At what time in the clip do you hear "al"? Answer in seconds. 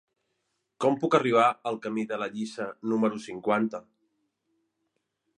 1.71-1.75